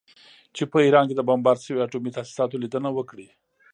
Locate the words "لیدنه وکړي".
2.63-3.27